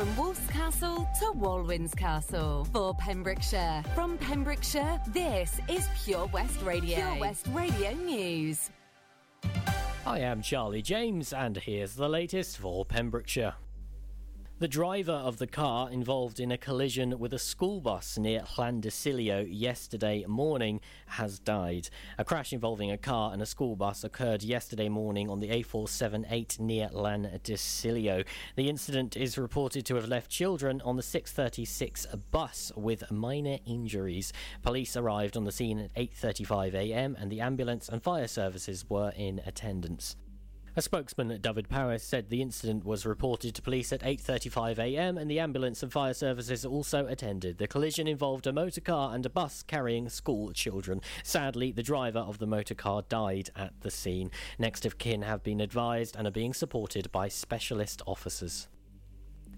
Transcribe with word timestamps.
From 0.00 0.16
Wolf's 0.16 0.46
Castle 0.46 1.06
to 1.18 1.26
Walwyn's 1.32 1.94
Castle. 1.94 2.66
For 2.72 2.94
Pembrokeshire. 2.94 3.84
From 3.94 4.16
Pembrokeshire, 4.16 4.98
this 5.08 5.60
is 5.68 5.86
Pure 6.02 6.30
West 6.32 6.62
Radio. 6.62 6.96
Pure 6.96 7.16
West 7.20 7.46
Radio 7.52 7.92
News. 7.92 8.70
I 10.06 10.20
am 10.20 10.40
Charlie 10.40 10.80
James, 10.80 11.34
and 11.34 11.54
here's 11.54 11.96
the 11.96 12.08
latest 12.08 12.56
for 12.56 12.86
Pembrokeshire. 12.86 13.56
The 14.60 14.68
driver 14.68 15.12
of 15.12 15.38
the 15.38 15.46
car 15.46 15.90
involved 15.90 16.38
in 16.38 16.52
a 16.52 16.58
collision 16.58 17.18
with 17.18 17.32
a 17.32 17.38
school 17.38 17.80
bus 17.80 18.18
near 18.18 18.40
Llandissilio 18.40 19.48
yesterday 19.50 20.22
morning 20.28 20.82
has 21.06 21.38
died. 21.38 21.88
A 22.18 22.26
crash 22.26 22.52
involving 22.52 22.90
a 22.90 22.98
car 22.98 23.32
and 23.32 23.40
a 23.40 23.46
school 23.46 23.74
bus 23.74 24.04
occurred 24.04 24.42
yesterday 24.42 24.90
morning 24.90 25.30
on 25.30 25.40
the 25.40 25.48
A478 25.48 26.60
near 26.60 26.90
Llandissilio. 26.90 28.26
The 28.54 28.68
incident 28.68 29.16
is 29.16 29.38
reported 29.38 29.86
to 29.86 29.94
have 29.94 30.08
left 30.08 30.30
children 30.30 30.82
on 30.82 30.96
the 30.96 31.02
636 31.02 32.06
bus 32.30 32.70
with 32.76 33.10
minor 33.10 33.56
injuries. 33.64 34.30
Police 34.60 34.94
arrived 34.94 35.38
on 35.38 35.44
the 35.44 35.52
scene 35.52 35.78
at 35.78 35.94
8:35 35.94 36.74
a.m. 36.74 37.16
and 37.18 37.32
the 37.32 37.40
ambulance 37.40 37.88
and 37.88 38.02
fire 38.02 38.28
services 38.28 38.84
were 38.90 39.14
in 39.16 39.40
attendance. 39.46 40.16
A 40.76 40.82
spokesman 40.82 41.32
at 41.32 41.42
Dyfed-Powys 41.42 42.04
said 42.04 42.28
the 42.28 42.40
incident 42.40 42.84
was 42.84 43.04
reported 43.04 43.56
to 43.56 43.62
police 43.62 43.92
at 43.92 44.02
8:35 44.02 44.78
a.m. 44.78 45.18
and 45.18 45.28
the 45.28 45.40
ambulance 45.40 45.82
and 45.82 45.92
fire 45.92 46.14
services 46.14 46.64
also 46.64 47.06
attended. 47.06 47.58
The 47.58 47.66
collision 47.66 48.06
involved 48.06 48.46
a 48.46 48.52
motor 48.52 48.80
car 48.80 49.12
and 49.12 49.26
a 49.26 49.30
bus 49.30 49.64
carrying 49.64 50.08
school 50.08 50.52
children. 50.52 51.00
Sadly, 51.24 51.72
the 51.72 51.82
driver 51.82 52.20
of 52.20 52.38
the 52.38 52.46
motor 52.46 52.76
car 52.76 53.02
died 53.08 53.50
at 53.56 53.80
the 53.80 53.90
scene. 53.90 54.30
Next 54.60 54.86
of 54.86 54.96
kin 54.96 55.22
have 55.22 55.42
been 55.42 55.60
advised 55.60 56.14
and 56.14 56.28
are 56.28 56.30
being 56.30 56.54
supported 56.54 57.10
by 57.10 57.26
specialist 57.26 58.00
officers. 58.06 58.68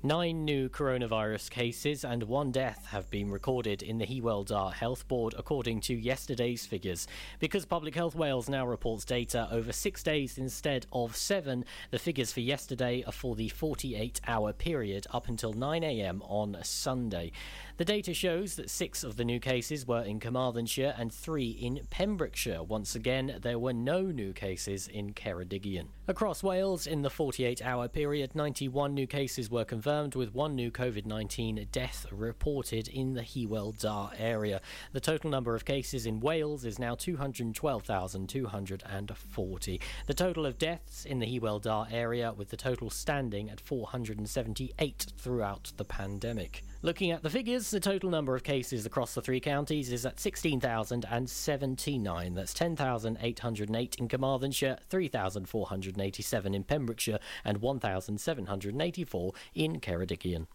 Nine 0.04 0.44
new 0.44 0.68
coronavirus 0.68 1.48
cases 1.48 2.04
and 2.04 2.24
one 2.24 2.50
death 2.50 2.86
have 2.90 3.08
been 3.08 3.30
recorded 3.30 3.84
in 3.84 3.98
the 3.98 4.04
Hywel 4.04 4.44
Dda 4.44 4.72
Health 4.72 5.06
Board, 5.06 5.32
according 5.38 5.80
to 5.82 5.94
yesterday's 5.94 6.66
figures. 6.66 7.06
Because 7.38 7.64
Public 7.64 7.94
Health 7.94 8.16
Wales 8.16 8.48
now 8.48 8.66
reports 8.66 9.04
data 9.04 9.46
over 9.52 9.72
six 9.72 10.02
days 10.02 10.38
instead 10.38 10.86
of 10.92 11.14
seven, 11.14 11.64
the 11.92 12.00
figures 12.00 12.32
for 12.32 12.40
yesterday 12.40 13.04
are 13.06 13.12
for 13.12 13.36
the 13.36 13.48
48 13.48 14.20
hour 14.26 14.52
period 14.52 15.06
up 15.12 15.28
until 15.28 15.54
9am 15.54 16.20
on 16.28 16.56
Sunday. 16.64 17.30
The 17.82 17.86
data 17.86 18.14
shows 18.14 18.54
that 18.54 18.70
six 18.70 19.02
of 19.02 19.16
the 19.16 19.24
new 19.24 19.40
cases 19.40 19.88
were 19.88 20.02
in 20.02 20.20
Carmarthenshire 20.20 20.94
and 20.96 21.12
three 21.12 21.50
in 21.50 21.80
Pembrokeshire. 21.90 22.62
Once 22.62 22.94
again, 22.94 23.40
there 23.42 23.58
were 23.58 23.72
no 23.72 24.02
new 24.02 24.32
cases 24.32 24.86
in 24.86 25.14
Ceredigion. 25.14 25.88
Across 26.06 26.44
Wales, 26.44 26.86
in 26.86 27.02
the 27.02 27.10
48 27.10 27.60
hour 27.60 27.88
period, 27.88 28.36
91 28.36 28.94
new 28.94 29.08
cases 29.08 29.50
were 29.50 29.64
confirmed 29.64 30.14
with 30.14 30.32
one 30.32 30.54
new 30.54 30.70
COVID 30.70 31.06
19 31.06 31.66
death 31.72 32.06
reported 32.12 32.86
in 32.86 33.14
the 33.14 33.22
Hywel 33.22 33.76
Dda 33.76 34.12
area. 34.16 34.60
The 34.92 35.00
total 35.00 35.30
number 35.30 35.56
of 35.56 35.64
cases 35.64 36.06
in 36.06 36.20
Wales 36.20 36.64
is 36.64 36.78
now 36.78 36.94
212,240. 36.94 39.80
The 40.06 40.14
total 40.14 40.46
of 40.46 40.56
deaths 40.56 41.04
in 41.04 41.18
the 41.18 41.26
Hywel 41.26 41.60
Dda 41.60 41.92
area, 41.92 42.32
with 42.32 42.50
the 42.50 42.56
total 42.56 42.90
standing 42.90 43.50
at 43.50 43.60
478 43.60 45.06
throughout 45.18 45.72
the 45.76 45.84
pandemic. 45.84 46.62
Looking 46.84 47.12
at 47.12 47.22
the 47.22 47.30
figures, 47.30 47.70
the 47.70 47.78
total 47.78 48.10
number 48.10 48.34
of 48.34 48.42
cases 48.42 48.84
across 48.84 49.14
the 49.14 49.22
three 49.22 49.38
counties 49.38 49.92
is 49.92 50.04
at 50.04 50.18
16,079. 50.18 52.34
That's 52.34 52.54
10,808 52.54 53.94
in 54.00 54.08
Carmarthenshire, 54.08 54.78
3,487 54.90 56.54
in 56.54 56.64
Pembrokeshire, 56.64 57.20
and 57.44 57.58
1,784 57.58 59.32
in 59.54 59.78
Ceredigion. 59.78 60.48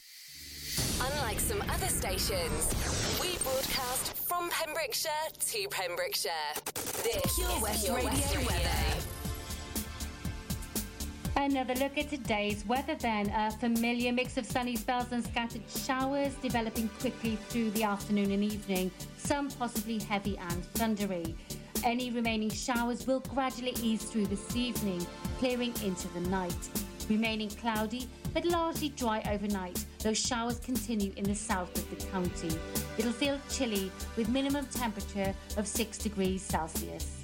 Unlike 1.00 1.38
some 1.38 1.62
other 1.70 1.86
stations, 1.86 2.74
we 3.20 3.38
broadcast 3.44 4.16
from 4.26 4.50
Pembrokeshire 4.50 5.10
to 5.38 5.68
Pembrokeshire. 5.68 6.32
This 6.64 7.38
Pure 7.38 7.60
West 7.60 7.84
Pure 7.84 7.96
Radio, 7.96 8.10
West 8.10 8.34
Radio. 8.34 8.48
weather. 8.48 8.93
Another 11.36 11.74
look 11.74 11.98
at 11.98 12.08
today's 12.08 12.64
weather 12.64 12.94
then. 12.94 13.28
A 13.30 13.50
familiar 13.50 14.12
mix 14.12 14.36
of 14.36 14.46
sunny 14.46 14.76
spells 14.76 15.10
and 15.10 15.22
scattered 15.24 15.62
showers 15.68 16.34
developing 16.36 16.88
quickly 17.00 17.36
through 17.48 17.70
the 17.72 17.82
afternoon 17.82 18.30
and 18.30 18.44
evening, 18.44 18.90
some 19.16 19.50
possibly 19.50 19.98
heavy 19.98 20.38
and 20.38 20.64
thundery. 20.74 21.34
Any 21.82 22.10
remaining 22.10 22.50
showers 22.50 23.06
will 23.06 23.20
gradually 23.20 23.74
ease 23.82 24.04
through 24.04 24.26
this 24.26 24.56
evening, 24.56 25.04
clearing 25.38 25.74
into 25.84 26.08
the 26.08 26.20
night. 26.20 26.56
Remaining 27.08 27.50
cloudy 27.50 28.08
but 28.32 28.44
largely 28.44 28.88
dry 28.90 29.22
overnight, 29.30 29.84
though 30.00 30.14
showers 30.14 30.58
continue 30.60 31.12
in 31.16 31.24
the 31.24 31.34
south 31.34 31.76
of 31.76 31.90
the 31.90 32.06
county. 32.06 32.56
It'll 32.96 33.12
feel 33.12 33.38
chilly 33.50 33.92
with 34.16 34.28
minimum 34.28 34.66
temperature 34.66 35.34
of 35.56 35.66
6 35.66 35.98
degrees 35.98 36.42
Celsius. 36.42 37.23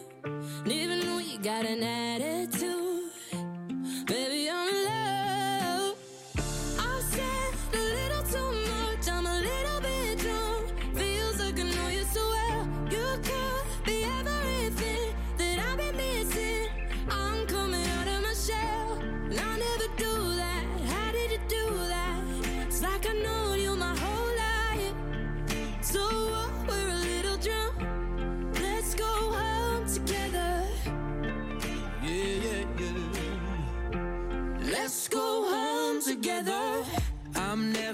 Even 0.23 0.99
though 1.01 1.17
you 1.19 1.39
got 1.39 1.65
an 1.65 1.81
attitude, 1.81 3.11
baby, 4.05 4.40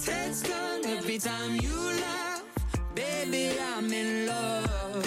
eyes. 0.00 0.08
Heads 0.08 0.42
turn 0.42 0.84
every 0.86 1.18
time 1.18 1.56
you 1.60 1.76
laugh. 2.00 2.42
Baby, 2.94 3.56
I'm 3.74 3.92
in 3.92 4.26
love. 4.26 5.06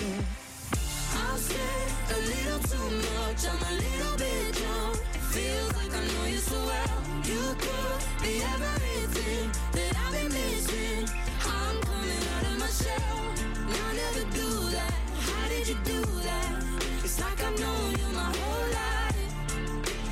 I've 1.16 1.40
said 1.40 1.92
a 2.12 2.20
little 2.20 2.60
too 2.60 2.96
much, 2.98 3.48
I'm 3.48 3.62
a 3.62 3.74
little 3.74 4.18
bit 4.18 4.56
drunk. 4.56 4.98
Feels 5.32 5.76
like 5.76 5.94
I 5.94 6.06
know 6.06 6.26
you 6.28 6.38
so 6.38 6.58
well. 6.66 7.00
You 7.24 7.56
could 7.64 8.00
be 8.22 8.42
everything 8.54 9.52
that 9.72 9.94
I've 10.06 10.14
been 10.14 10.32
missing. 10.32 11.10
I'm 11.46 11.82
coming 11.82 12.24
out 12.36 12.46
of 12.52 12.60
my 12.60 12.68
shell. 12.68 13.22
I 13.68 13.94
never 13.96 14.24
do 14.32 14.50
that. 14.72 14.94
How 15.28 15.48
did 15.50 15.68
you 15.68 15.78
do 15.84 16.02
that? 16.02 16.64
It's 17.04 17.20
like 17.20 17.44
I've 17.44 17.60
known 17.60 17.92
you 17.92 18.08
my 18.14 18.32
whole 18.38 18.68
life. 18.80 19.18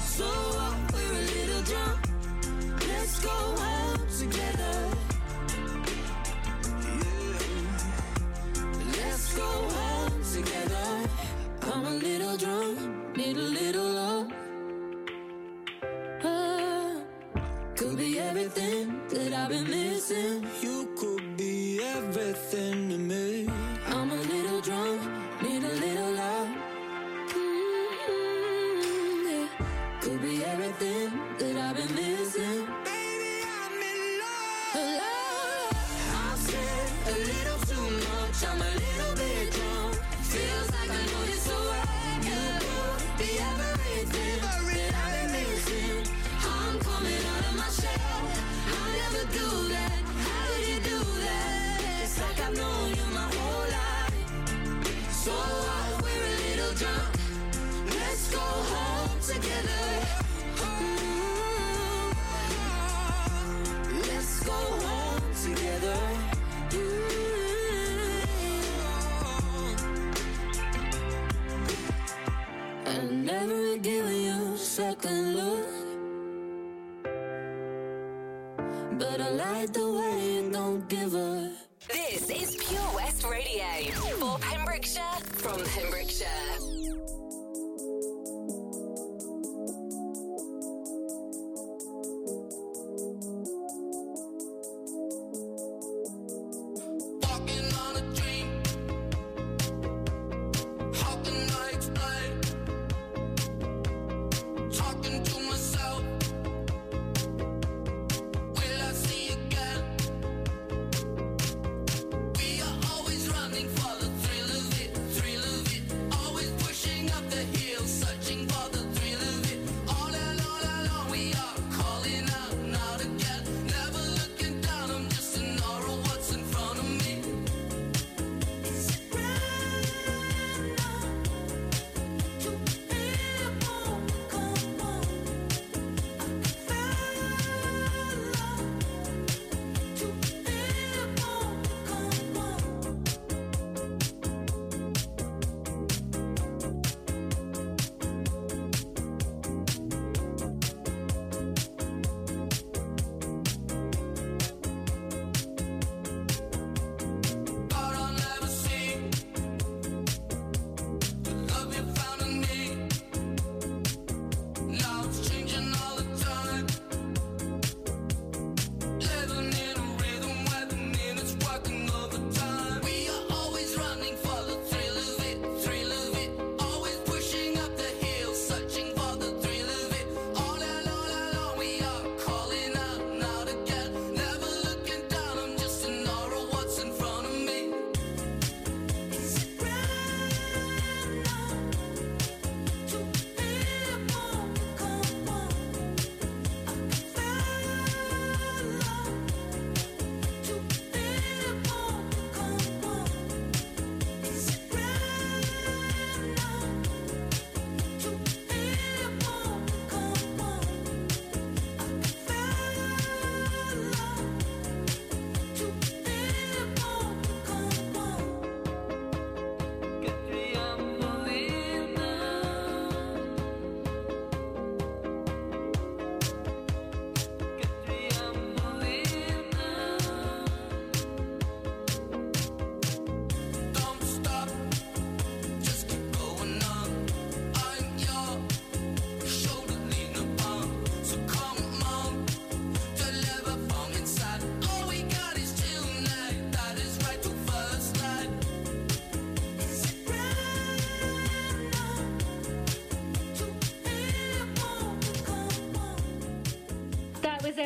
So 0.02 0.26
what? 0.26 0.94
We're 0.94 1.14
a 1.14 1.26
little 1.36 1.64
drunk. 1.64 2.00
Let's 2.88 3.20
go 3.24 3.30
home 3.30 3.81
a 11.92 11.94
little 11.94 12.38
drunk, 12.38 13.18
need 13.18 13.36
a 13.36 13.50
little 13.60 13.90
love. 14.02 14.28
Could 17.76 17.98
be 17.98 18.20
everything 18.20 19.02
that 19.10 19.34
I've 19.34 19.50
been 19.50 19.70
missing. 19.70 20.46
You 20.62 20.88
could 20.96 21.36
be 21.36 21.82
everything 21.84 22.91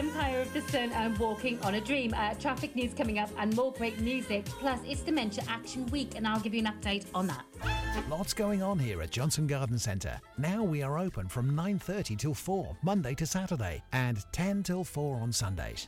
Empire 0.05 0.41
of 0.41 0.53
the 0.53 0.61
Sun 0.61 0.91
and 0.91 1.17
Walking 1.17 1.59
on 1.61 1.75
a 1.75 1.81
Dream. 1.81 2.13
Uh, 2.15 2.35
traffic 2.35 2.75
news 2.75 2.93
coming 2.93 3.17
up 3.17 3.29
and 3.39 3.55
more 3.55 3.71
great 3.71 3.99
music. 3.99 4.45
Plus, 4.45 4.79
it's 4.85 5.01
Dementia 5.01 5.43
Action 5.47 5.87
Week, 5.87 6.13
and 6.15 6.27
I'll 6.27 6.39
give 6.39 6.53
you 6.53 6.59
an 6.59 6.71
update 6.71 7.05
on 7.15 7.25
that. 7.25 7.43
Lots 8.07 8.31
going 8.31 8.61
on 8.61 8.77
here 8.77 9.01
at 9.01 9.09
Johnston 9.09 9.47
Garden 9.47 9.79
Centre. 9.79 10.21
Now 10.37 10.63
we 10.63 10.83
are 10.83 10.99
open 10.99 11.27
from 11.27 11.55
9:30 11.55 12.15
till 12.17 12.35
4, 12.35 12.77
Monday 12.83 13.15
to 13.15 13.25
Saturday, 13.25 13.81
and 13.93 14.23
10 14.31 14.61
till 14.61 14.83
4 14.83 15.19
on 15.21 15.31
Sundays. 15.33 15.87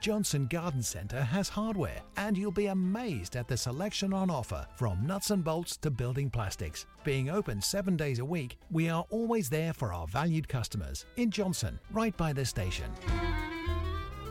Johnston 0.00 0.46
Garden 0.46 0.82
Centre 0.82 1.22
has 1.22 1.50
hardware, 1.50 2.00
and 2.16 2.36
you'll 2.36 2.50
be 2.50 2.66
amazed 2.66 3.36
at 3.36 3.46
the 3.46 3.56
selection 3.56 4.14
on 4.14 4.30
offer 4.30 4.66
from 4.74 5.06
nuts 5.06 5.30
and 5.30 5.44
bolts 5.44 5.76
to 5.78 5.90
building 5.90 6.30
plastics. 6.30 6.86
Being 7.04 7.28
open 7.28 7.60
seven 7.60 7.98
days 7.98 8.18
a 8.18 8.24
week, 8.24 8.56
we 8.70 8.88
are 8.88 9.04
always 9.10 9.50
there 9.50 9.74
for 9.74 9.92
our 9.92 10.06
valued 10.06 10.48
customers 10.48 11.04
in 11.16 11.30
Johnston, 11.30 11.78
right 11.92 12.16
by 12.16 12.32
the 12.32 12.46
station. 12.46 12.90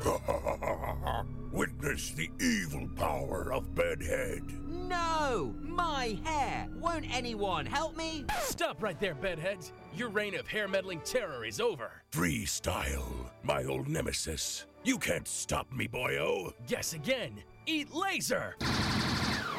Witness 1.51 2.11
the 2.11 2.29
evil 2.41 2.87
power 2.95 3.53
of 3.53 3.75
Bedhead. 3.75 4.43
No! 4.67 5.53
My 5.61 6.17
hair! 6.23 6.67
Won't 6.79 7.05
anyone 7.13 7.67
help 7.67 7.95
me? 7.95 8.25
Stop 8.41 8.81
right 8.81 8.99
there, 8.99 9.13
Bedheads! 9.13 9.71
Your 9.93 10.09
reign 10.09 10.33
of 10.33 10.47
hair 10.47 10.67
meddling 10.67 11.01
terror 11.01 11.45
is 11.45 11.59
over. 11.59 11.91
Freestyle, 12.11 13.29
my 13.43 13.65
old 13.65 13.87
nemesis. 13.87 14.65
You 14.83 14.97
can't 14.97 15.27
stop 15.27 15.71
me, 15.73 15.87
boyo. 15.87 16.53
Guess 16.67 16.93
again. 16.93 17.33
Eat 17.65 17.93
laser! 17.93 18.55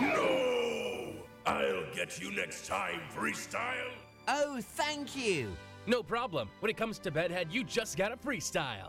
No! 0.01 1.13
I'll 1.45 1.85
get 1.95 2.19
you 2.21 2.31
next 2.33 2.67
time, 2.67 3.01
Freestyle. 3.15 3.93
Oh, 4.29 4.61
thank 4.61 5.15
you. 5.15 5.49
No 5.87 6.03
problem. 6.03 6.49
When 6.61 6.71
it 6.71 6.77
comes 6.77 6.99
to 7.01 7.11
bedhead, 7.11 7.49
you 7.51 7.65
just 7.65 7.99
gotta 7.99 8.17
freestyle. 8.17 8.89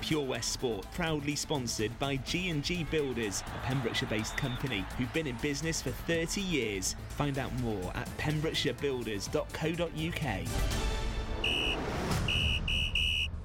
Pure 0.00 0.24
West 0.24 0.52
Sport, 0.52 0.86
proudly 0.92 1.34
sponsored 1.34 1.98
by 1.98 2.16
G&G 2.16 2.84
Builders, 2.90 3.42
a 3.54 3.58
Pembrokeshire-based 3.66 4.36
company 4.36 4.84
who've 4.96 5.12
been 5.12 5.26
in 5.26 5.36
business 5.36 5.82
for 5.82 5.90
30 5.90 6.40
years. 6.40 6.94
Find 7.10 7.38
out 7.38 7.52
more 7.60 7.92
at 7.94 8.08
pembrokeshirebuilders.co.uk. 8.18 10.46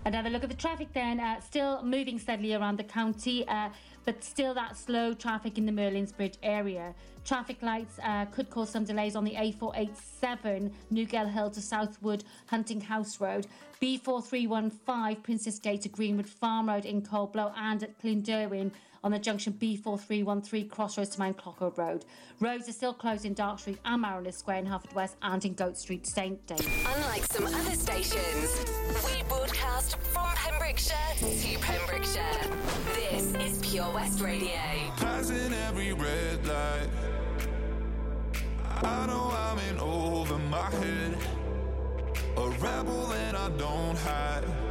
Another 0.03 0.31
look 0.31 0.43
at 0.43 0.49
the 0.49 0.55
traffic 0.55 0.91
then. 0.93 1.19
Uh, 1.19 1.39
still 1.41 1.83
moving 1.83 2.17
steadily 2.17 2.55
around 2.55 2.77
the 2.77 2.83
county, 2.83 3.47
uh, 3.47 3.69
but 4.05 4.23
still 4.23 4.53
that 4.53 4.77
slow 4.77 5.13
traffic 5.13 5.57
in 5.57 5.65
the 5.65 5.71
Merlin's 5.71 6.11
Bridge 6.11 6.37
area. 6.43 6.93
Traffic 7.23 7.61
lights 7.61 7.99
uh, 8.03 8.25
could 8.25 8.49
cause 8.49 8.69
some 8.69 8.83
delays 8.83 9.15
on 9.15 9.23
the 9.23 9.35
A487 9.35 10.71
Newgale 10.91 11.31
Hill 11.31 11.51
to 11.51 11.61
Southwood 11.61 12.23
Hunting 12.47 12.81
House 12.81 13.21
Road, 13.21 13.47
B4315 13.81 15.23
Princess 15.23 15.59
Gate 15.59 15.81
to 15.81 15.89
Greenwood 15.89 16.27
Farm 16.27 16.67
Road 16.67 16.85
in 16.85 17.01
Coldblow, 17.01 17.53
and 17.55 17.83
at 17.83 18.01
Clunderwen 18.01 18.71
on 19.03 19.11
the 19.11 19.19
junction 19.19 19.53
B4313 19.53 20.69
Crossroads 20.69 21.09
to 21.11 21.19
Mount 21.19 21.37
Clockwood 21.37 21.77
Road. 21.77 22.05
Roads 22.39 22.69
are 22.69 22.73
still 22.73 22.93
closed 22.93 23.25
in 23.25 23.33
Dark 23.33 23.59
Street 23.59 23.79
and 23.85 24.01
Mariners 24.01 24.37
Square 24.37 24.57
in 24.57 24.65
Haverfordwest 24.65 25.15
and 25.21 25.43
in 25.43 25.53
Goat 25.53 25.77
Street, 25.77 26.05
St. 26.07 26.45
David. 26.45 26.67
Unlike 26.95 27.25
some 27.31 27.45
other 27.45 27.75
stations, 27.75 28.65
we 29.05 29.23
broadcast 29.27 29.97
from 29.97 30.27
Pembrokeshire 30.35 30.95
to 31.19 31.59
Pembrokeshire. 31.59 32.51
This 32.93 33.33
is 33.35 33.57
Pure 33.69 33.91
West 33.93 34.21
Radio. 34.21 34.59
Passing 34.97 35.53
every 35.67 35.93
red 35.93 36.45
light. 36.47 36.89
I 38.83 39.05
know 39.07 39.31
I'm 39.35 39.59
in 39.59 39.79
over 39.79 40.37
my 40.37 40.69
head. 40.69 41.17
A 42.37 42.49
rebel 42.49 43.11
and 43.11 43.37
I 43.37 43.49
don't 43.57 43.97
hide. 43.97 44.70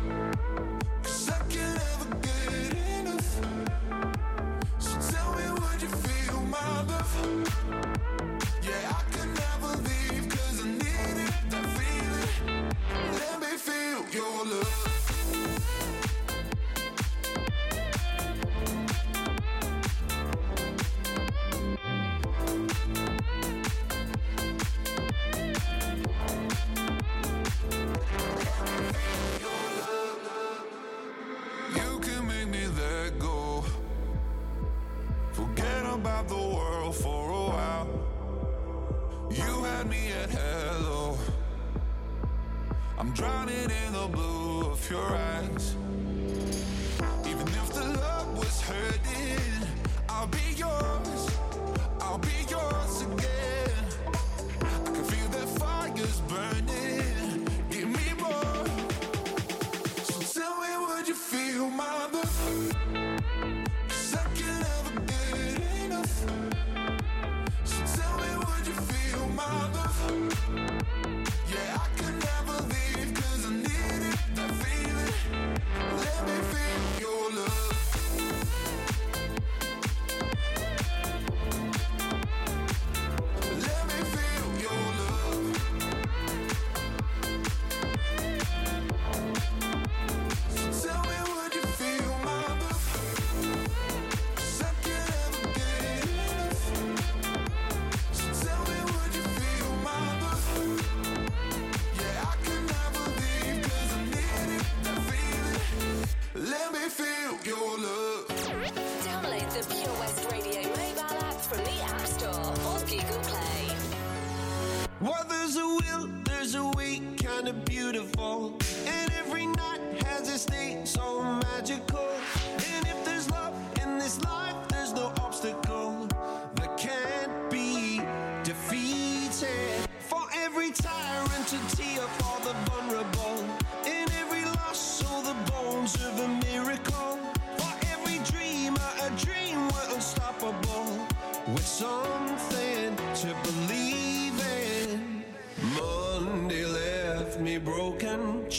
There's 115.53 115.65
a 115.65 115.67
will, 115.67 116.09
there's 116.23 116.55
a 116.55 116.65
way, 116.77 117.01
kinda 117.17 117.51
beautiful. 117.51 118.57
And 118.85 119.11
every 119.19 119.47
night 119.47 119.81
has 120.05 120.29
its 120.29 120.45
day 120.45 120.79
so 120.85 121.23
magical. 121.23 122.07
And 122.55 122.87
if 122.87 123.03
there's 123.03 123.29
love 123.31 123.53
in 123.81 123.99
this 123.99 124.23
life, 124.23 124.55
there's 124.69 124.93
no 124.93 125.11
obstacle 125.19 126.07
that 126.55 126.77
can't 126.77 127.49
be 127.49 127.99
defeated. 128.43 129.89
For 129.99 130.23
every 130.33 130.71
tyrant 130.71 131.47
to 131.47 131.59
tear 131.75 132.07
for 132.19 132.37
the 132.45 132.53
vulnerable. 132.69 133.43
In 133.85 134.09
every 134.21 134.45
loss, 134.45 135.03
all 135.05 135.21
the 135.21 135.35
bones 135.51 135.95
of 135.95 136.17
a 136.19 136.27
miracle. 136.45 137.19
For 137.57 137.73
every 137.87 138.19
dreamer, 138.31 138.89
a 139.01 139.09
dream 139.25 139.67
we're 139.67 139.95
unstoppable. 139.95 141.07
With 141.47 141.67
something 141.67 142.20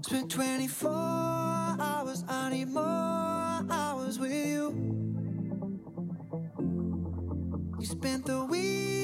Spent 0.00 0.30
24 0.30 0.90
hours, 0.90 2.24
I 2.26 2.50
need 2.50 2.68
more 2.68 2.82
hours 2.82 4.18
with 4.18 4.32
you. 4.32 4.72
You 7.78 7.86
spent 7.86 8.24
the 8.24 8.46
weekend 8.46 8.95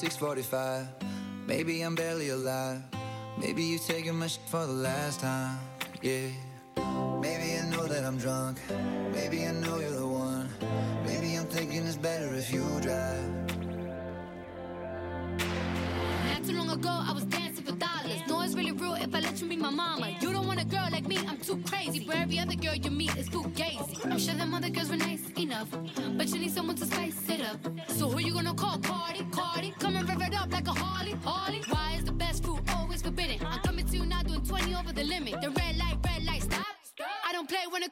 6.45 0.00 0.86
Maybe 1.46 1.82
I'm 1.82 1.94
barely 1.94 2.30
alive. 2.30 2.80
Maybe 3.38 3.64
you're 3.64 3.78
taking 3.78 4.14
my 4.14 4.28
shit 4.28 4.40
for 4.46 4.64
the 4.64 4.72
last 4.72 5.20
time. 5.20 5.58
Yeah. 6.00 6.28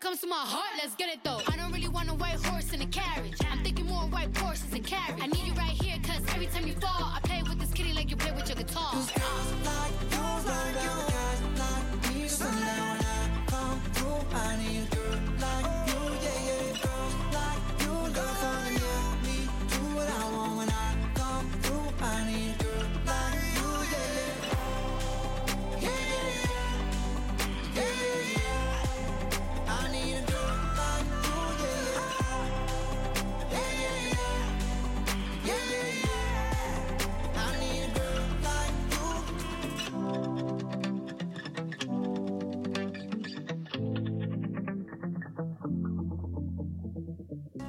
comes 0.09 0.21
to 0.23 0.27
my 0.27 0.37
heart, 0.37 0.71
let's 0.79 0.94
get 0.94 1.11
it 1.11 1.23
though. 1.23 1.38
I 1.47 1.57
don't 1.59 1.71
really 1.71 1.90
want 1.90 2.09
a 2.09 2.14
white 2.14 2.42
horse 2.47 2.73
in 2.73 2.81
a 2.81 2.87
carriage. 2.87 3.47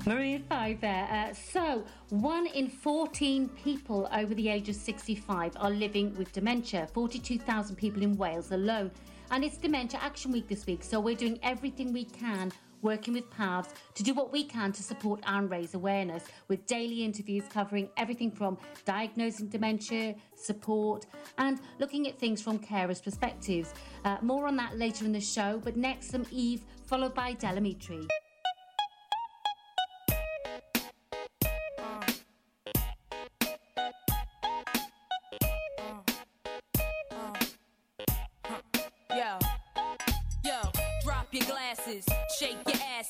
Maroon 0.06 0.44
5 0.50 0.82
there. 0.82 1.08
Uh, 1.12 1.34
so, 1.34 1.84
one 2.10 2.48
in 2.48 2.70
14 2.70 3.50
people 3.50 4.08
over 4.14 4.34
the 4.34 4.50
age 4.50 4.70
of 4.70 4.76
65 4.76 5.54
are 5.58 5.70
living 5.70 6.16
with 6.16 6.32
dementia, 6.32 6.88
42,000 6.94 7.76
people 7.76 8.02
in 8.02 8.16
Wales 8.18 8.52
alone. 8.52 8.92
And 9.32 9.44
it's 9.44 9.58
Dementia 9.58 10.00
Action 10.02 10.32
Week 10.32 10.48
this 10.48 10.66
week, 10.66 10.84
so 10.84 11.00
we're 11.00 11.16
doing 11.16 11.40
everything 11.44 11.94
we 11.94 12.06
can 12.06 12.52
working 12.82 13.14
with 13.14 13.30
PAVs 13.32 13.74
to 13.94 14.04
do 14.04 14.14
what 14.14 14.32
we 14.32 14.44
can 14.44 14.72
to 14.72 14.82
support 14.82 15.20
and 15.26 15.50
raise 15.50 15.74
awareness 15.74 16.24
with 16.48 16.66
daily 16.66 17.04
interviews 17.04 17.44
covering 17.50 17.90
everything 17.98 18.32
from 18.32 18.58
diagnosing 18.86 19.48
dementia, 19.48 20.16
support, 20.36 21.06
and 21.38 21.60
looking 21.80 22.08
at 22.08 22.18
things 22.18 22.42
from 22.42 22.58
carers' 22.60 23.04
perspectives. 23.04 23.74
Uh, 24.06 24.18
more 24.22 24.48
on 24.48 24.56
that 24.56 24.78
later 24.78 25.06
in 25.06 25.12
the 25.12 25.20
show, 25.20 25.60
but 25.64 25.76
next, 25.76 26.10
some 26.10 26.26
Eve, 26.32 26.64
followed 26.86 27.14
by 27.14 27.34
Del 27.34 27.56
Amitri. 27.56 28.08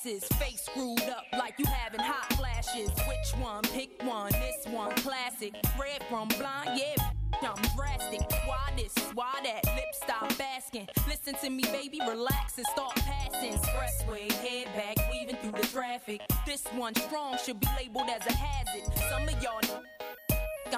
glasses, 0.09 0.27
face 0.37 0.61
screwed 0.61 1.01
up 1.09 1.25
like 1.33 1.53
you 1.57 1.65
having 1.65 1.99
hot 1.99 2.31
flashes. 2.33 2.89
Which 3.07 3.41
one? 3.41 3.61
Pick 3.63 4.01
one. 4.03 4.31
This 4.31 4.65
one 4.73 4.91
classic. 4.95 5.53
Red 5.79 6.03
from 6.09 6.27
blind, 6.29 6.79
yeah. 6.79 6.95
I'm 7.41 7.61
drastic. 7.75 8.21
Why 8.45 8.69
this? 8.75 8.93
Why 9.13 9.39
that? 9.43 9.65
Lip 9.75 9.85
stop 9.93 10.37
basking. 10.37 10.87
Listen 11.07 11.35
to 11.35 11.49
me, 11.49 11.63
baby. 11.63 11.99
Relax 12.05 12.57
and 12.57 12.67
start 12.67 12.95
passing. 12.95 13.53
Expressway, 13.53 14.31
head 14.31 14.67
back, 14.75 15.09
weaving 15.11 15.37
through 15.37 15.61
the 15.61 15.67
traffic. 15.67 16.21
This 16.45 16.65
one 16.75 16.95
strong 16.95 17.37
should 17.45 17.59
be 17.59 17.67
labeled 17.77 18.09
as 18.09 18.25
a 18.27 18.33
hazard. 18.33 18.91
Some 19.09 19.23
of 19.23 19.41
y'all 19.41 19.61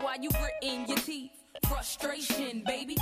why 0.00 0.16
you 0.20 0.30
gritting 0.30 0.86
your 0.88 0.98
teeth? 0.98 1.32
Frustration, 1.68 2.62
baby. 2.66 2.96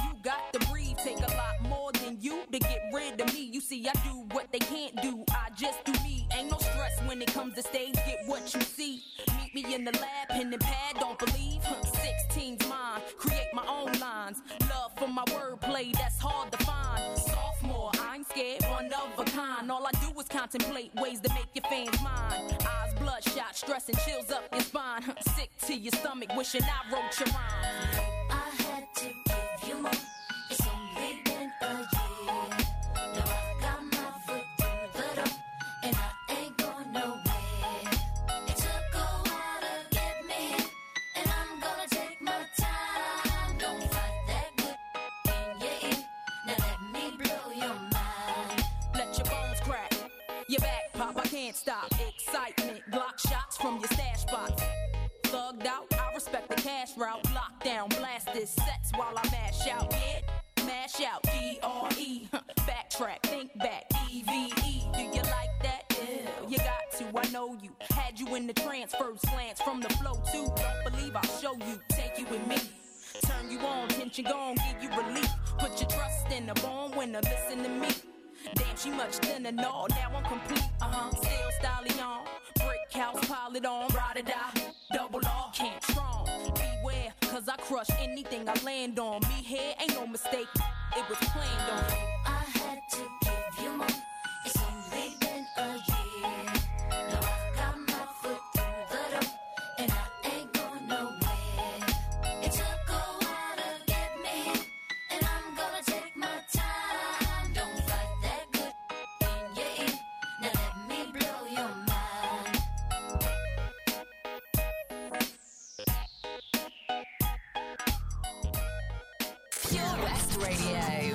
Radio. 120.49 121.15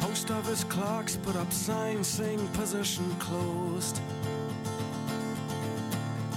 Post 0.00 0.30
office 0.30 0.64
clerks 0.64 1.16
put 1.16 1.36
up 1.36 1.52
signs 1.52 2.06
saying 2.06 2.48
position 2.48 3.14
closed. 3.16 4.00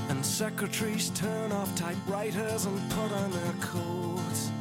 And 0.10 0.26
secretaries 0.26 1.10
turn 1.12 1.54
off 1.54 1.74
typewriters 1.76 2.66
and 2.66 2.78
put 2.92 3.12
on 3.14 3.32
their 3.32 3.54
coats. 3.62 4.52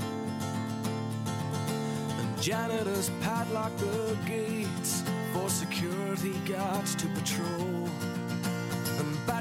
And 2.20 2.40
janitors 2.40 3.10
padlock 3.20 3.76
the 3.78 4.16
gates 4.26 5.02
for 5.32 5.48
security 5.48 6.34
guards 6.46 6.94
to 6.96 7.08
patrol 7.08 7.88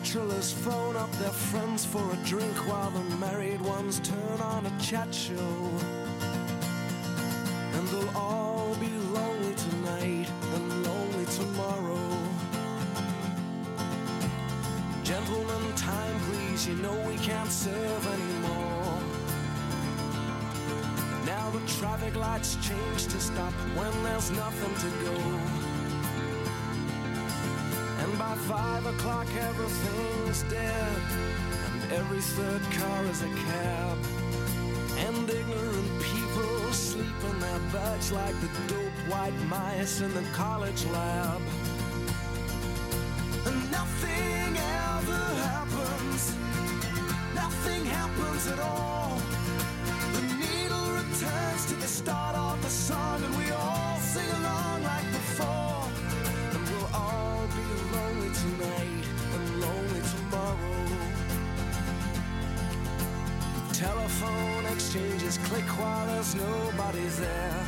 bachelors 0.02 0.52
phone 0.52 0.96
up 0.96 1.12
their 1.14 1.30
friends 1.30 1.86
for 1.86 2.02
a 2.12 2.16
drink 2.26 2.56
while 2.68 2.90
the 2.90 3.04
married 3.18 3.62
ones 3.62 4.00
turn 4.00 4.42
on 4.42 4.66
a 4.66 4.80
chat 4.80 5.14
show. 5.14 5.70
And 7.76 7.88
they'll 7.88 8.18
all 8.18 8.76
be 8.80 8.90
lonely 8.90 9.54
tonight 9.54 10.28
and 10.56 10.84
lonely 10.84 11.26
tomorrow. 11.26 12.18
Gentlemen, 15.04 15.76
time 15.76 16.20
please, 16.22 16.68
you 16.68 16.74
know 16.78 16.98
we 17.08 17.18
can't 17.18 17.52
serve 17.52 18.08
anymore. 18.08 19.02
Now 21.28 21.52
the 21.52 21.62
traffic 21.78 22.16
lights 22.16 22.56
change 22.56 23.06
to 23.06 23.20
stop 23.20 23.54
when 23.78 24.04
there's 24.04 24.32
nothing 24.32 24.74
to 24.84 25.06
go. 25.06 25.51
And 28.12 28.20
by 28.20 28.36
five 28.36 28.86
o'clock 28.86 29.28
everything's 29.40 30.44
dead. 30.44 31.02
And 31.72 31.94
every 31.94 32.20
third 32.20 32.62
car 32.74 33.06
is 33.06 33.22
a 33.22 33.30
cab. 33.30 33.98
And 34.98 35.30
ignorant 35.30 36.02
people 36.02 36.74
sleep 36.74 37.24
in 37.30 37.40
their 37.40 37.60
beds 37.72 38.12
Like 38.12 38.36
the 38.42 38.50
dope 38.68 39.00
white 39.08 39.40
mice 39.48 40.02
in 40.02 40.14
the 40.14 40.24
college 40.34 40.86
lab. 40.88 41.42
Telephone 63.82 64.68
exchanges 64.68 65.40
click 65.40 65.66
while 65.80 66.06
there's 66.06 66.36
nobody's 66.36 67.18
there. 67.20 67.66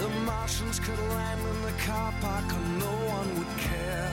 The 0.00 0.08
Martians 0.26 0.78
could 0.78 0.98
land 0.98 1.40
in 1.40 1.62
the 1.62 1.72
car 1.86 2.12
park 2.20 2.44
and 2.52 2.78
no 2.78 2.92
one 3.16 3.38
would 3.38 3.54
care. 3.56 4.12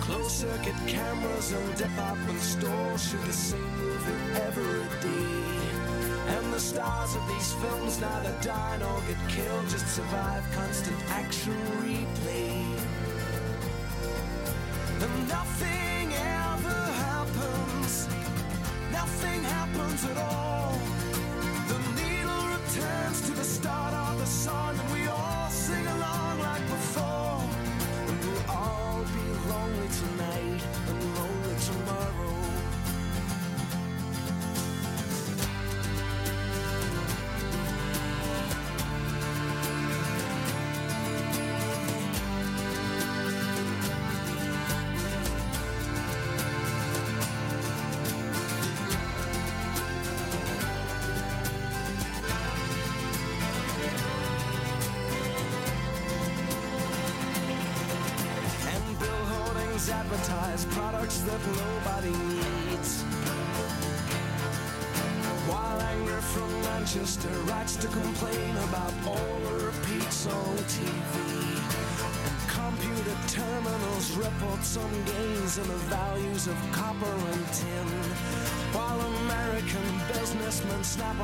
Closed 0.00 0.32
circuit 0.32 0.74
cameras 0.88 1.52
and 1.52 1.76
department 1.76 2.40
stores 2.40 3.08
shoot 3.08 3.24
the 3.24 3.32
same 3.32 3.76
movie 3.78 4.40
every 4.42 4.82
day. 5.00 6.34
And 6.34 6.52
the 6.52 6.58
stars 6.58 7.14
of 7.14 7.24
these 7.28 7.52
films 7.52 8.00
neither 8.00 8.34
die 8.42 8.78
nor 8.80 9.00
get 9.02 9.28
killed, 9.28 9.68
just 9.68 9.86
survive 9.94 10.42
constant 10.56 11.00
action 11.10 11.54
replay. 11.84 12.66
And 15.00 15.28
nothing. 15.28 15.77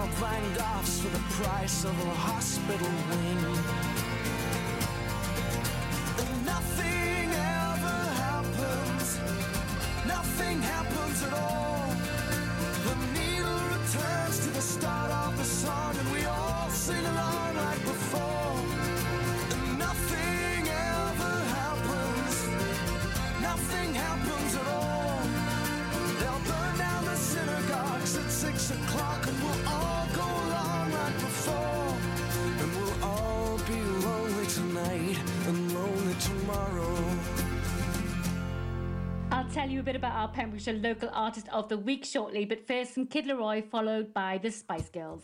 all 0.04 0.10
clanged 0.16 0.58
offs 0.58 1.00
for 1.00 1.08
the 1.08 1.24
price 1.42 1.84
of 1.84 1.94
a 2.06 2.14
hospital 2.28 2.92
wing. 3.08 3.38
And 6.20 6.46
nothing 6.46 7.28
ever 7.64 8.00
happens, 8.24 9.18
nothing 10.06 10.60
happens 10.60 11.22
at 11.22 11.32
all. 11.32 11.88
The 12.86 12.96
needle 13.16 13.60
returns 13.76 14.36
to 14.44 14.50
the 14.50 14.60
start 14.60 15.10
of 15.10 15.36
the 15.38 15.44
song, 15.44 15.96
and 15.98 16.12
we 16.12 16.24
all 16.24 16.68
sing 16.70 17.04
along 17.04 17.56
like 17.56 17.82
before. 17.92 18.56
And 19.54 19.78
nothing 19.78 20.62
ever 20.98 21.34
happens, 21.60 22.34
nothing 23.40 23.94
happens 23.94 24.52
at 24.62 24.68
all. 24.80 25.20
They'll 26.20 26.44
burn 26.50 26.78
down 26.78 27.04
the 27.04 27.16
synagogues 27.16 28.16
at 28.16 28.30
six 28.30 28.70
o'clock, 28.70 29.26
and 29.28 29.38
we'll 29.42 29.68
all. 29.68 29.83
tell 39.54 39.70
you 39.70 39.78
a 39.78 39.82
bit 39.84 39.94
about 39.94 40.16
our 40.16 40.26
Pembrokeshire 40.26 40.74
Local 40.74 41.08
Artist 41.12 41.46
of 41.52 41.68
the 41.68 41.78
Week 41.78 42.04
shortly, 42.04 42.44
but 42.44 42.66
first, 42.66 42.92
some 42.92 43.06
Kid 43.06 43.26
LAROI, 43.26 43.70
followed 43.70 44.12
by 44.12 44.36
the 44.36 44.50
Spice 44.50 44.88
Girls. 44.88 45.22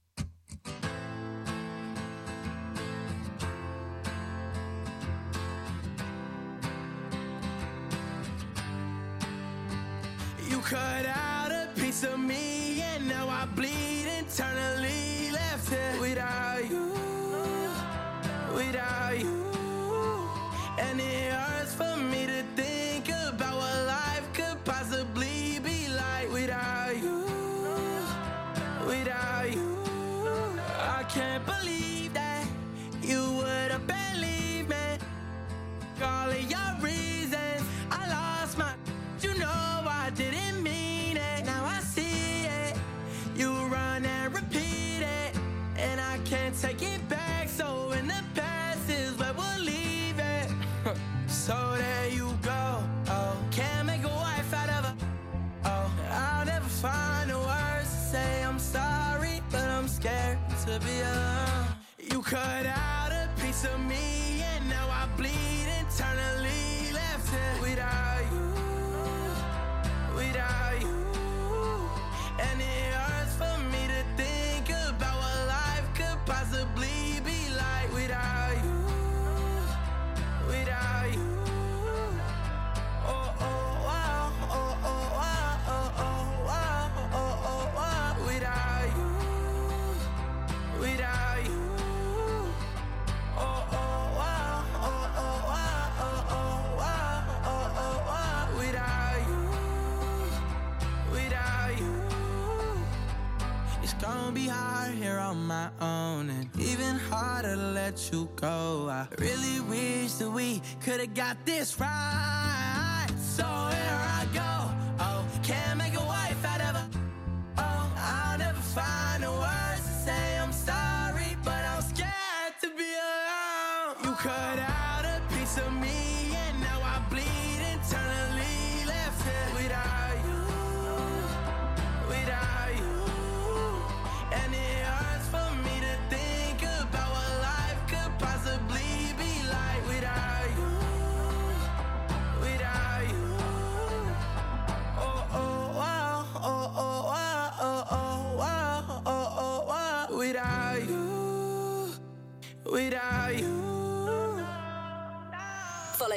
let 107.90 108.12
you 108.12 108.28
go. 108.36 108.88
I 108.88 109.08
really 109.18 109.60
wish 109.62 110.12
that 110.12 110.30
we 110.30 110.62
could 110.80 111.00
have 111.00 111.12
got 111.12 111.44
this 111.44 111.80
right. 111.80 113.08
So 113.18 113.42
it 113.42 113.92
right. 113.92 114.09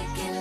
Make 0.00 0.18
it 0.18 0.39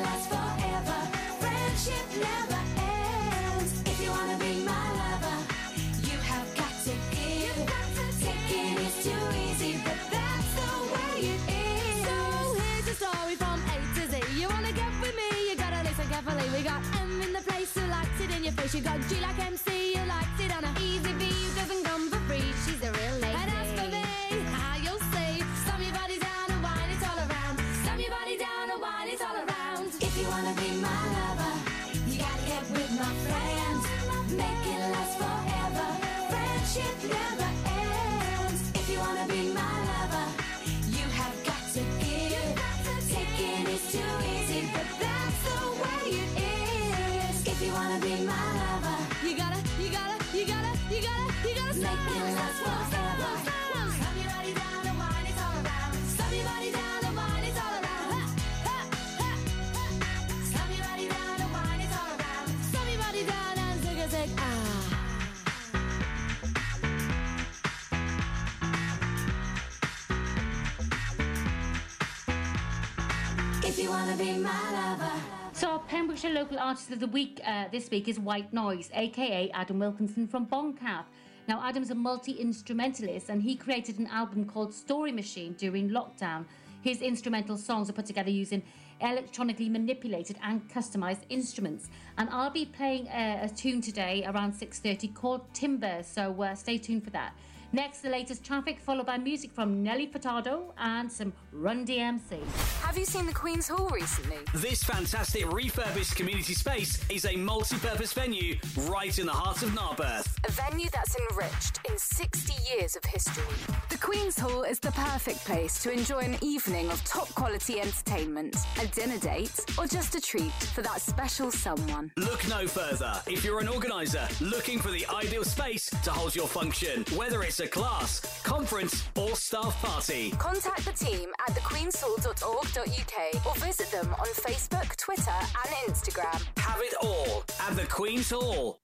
If 73.69 73.77
you 73.77 73.91
wanna 73.91 74.17
be 74.17 74.33
my 74.33 74.71
lover. 74.71 75.11
So 75.53 75.69
our 75.73 75.79
Pembrokeshire 75.81 76.31
local 76.31 76.57
artist 76.57 76.89
of 76.89 76.99
the 76.99 77.05
week 77.05 77.39
uh, 77.45 77.65
this 77.71 77.91
week 77.91 78.07
is 78.07 78.19
White 78.19 78.51
Noise, 78.51 78.89
aka 78.95 79.51
Adam 79.51 79.77
Wilkinson 79.77 80.27
from 80.27 80.47
Boncath. 80.47 81.05
Now 81.47 81.61
Adam's 81.63 81.91
a 81.91 81.95
multi-instrumentalist 81.95 83.29
and 83.29 83.43
he 83.43 83.55
created 83.55 83.99
an 83.99 84.07
album 84.07 84.45
called 84.45 84.73
Story 84.73 85.11
Machine 85.11 85.53
during 85.53 85.91
lockdown. 85.91 86.45
His 86.81 87.03
instrumental 87.03 87.57
songs 87.57 87.91
are 87.91 87.93
put 87.93 88.07
together 88.07 88.31
using 88.31 88.63
electronically 89.01 89.69
manipulated 89.69 90.37
and 90.41 90.67
customized 90.67 91.21
instruments. 91.29 91.89
And 92.17 92.27
I'll 92.31 92.49
be 92.49 92.65
playing 92.65 93.05
a, 93.09 93.41
a 93.43 93.49
tune 93.49 93.81
today 93.81 94.25
around 94.25 94.53
6:30 94.53 95.13
called 95.13 95.41
Timber. 95.53 96.01
So 96.01 96.41
uh, 96.41 96.55
stay 96.55 96.79
tuned 96.79 97.03
for 97.03 97.11
that. 97.11 97.33
Next, 97.71 98.01
the 98.01 98.09
latest 98.09 98.43
traffic, 98.43 98.79
followed 98.79 99.05
by 99.05 99.19
music 99.19 99.51
from 99.51 99.83
Nelly 99.83 100.07
Furtado 100.07 100.73
and 100.79 101.11
some 101.11 101.31
Run 101.51 101.85
DMC. 101.85 102.39
Have 102.81 102.97
you 102.97 103.05
seen 103.05 103.27
the 103.27 103.33
Queen's 103.33 103.67
Hall 103.67 103.87
recently? 103.89 104.37
This 104.55 104.81
fantastic 104.83 105.51
refurbished 105.51 106.15
community 106.15 106.55
space 106.55 106.99
is 107.11 107.25
a 107.25 107.35
multi 107.35 107.77
purpose 107.77 108.11
venue 108.13 108.57
right 108.87 109.17
in 109.19 109.27
the 109.27 109.31
heart 109.31 109.61
of 109.61 109.69
Narberth. 109.75 110.35
A 110.47 110.51
venue 110.51 110.87
that's 110.91 111.15
enriched 111.29 111.79
in 111.87 111.95
60 111.95 112.53
years 112.73 112.95
of 112.95 113.05
history. 113.05 113.43
The 113.89 113.99
Queen's 113.99 114.39
Hall 114.39 114.63
is 114.63 114.79
the 114.79 114.91
perfect 114.93 115.45
place 115.45 115.83
to 115.83 115.91
enjoy 115.91 116.19
an 116.21 116.37
evening 116.41 116.89
of 116.89 117.03
top 117.03 117.29
quality 117.35 117.79
entertainment, 117.79 118.55
a 118.81 118.87
dinner 118.87 119.19
date, 119.19 119.59
or 119.77 119.85
just 119.85 120.15
a 120.15 120.21
treat 120.21 120.51
for 120.73 120.81
that 120.81 121.01
special 121.01 121.51
someone. 121.51 122.11
Look 122.17 122.47
no 122.47 122.65
further 122.65 123.21
if 123.27 123.45
you're 123.45 123.59
an 123.59 123.67
organiser 123.67 124.27
looking 124.41 124.79
for 124.79 124.89
the 124.89 125.05
ideal 125.05 125.43
space 125.43 125.87
to 126.03 126.09
hold 126.09 126.35
your 126.35 126.47
function, 126.47 127.05
whether 127.15 127.43
it's 127.43 127.58
a 127.61 127.67
class, 127.67 128.41
conference, 128.43 129.03
or 129.15 129.35
staff 129.35 129.81
party. 129.81 130.31
Contact 130.31 130.85
the 130.85 130.93
team 130.93 131.29
at 131.47 131.55
thequeenshall.org.uk 131.55 133.45
or 133.45 133.55
visit 133.65 133.91
them 133.91 134.13
on 134.13 134.27
Facebook, 134.27 134.95
Twitter, 134.95 135.31
and 135.31 135.93
Instagram. 135.93 136.45
Have 136.57 136.79
it 136.79 136.93
all 137.01 137.43
at 137.61 137.75
the 137.75 137.85
Queen's 137.87 138.29
Hall. 138.31 138.79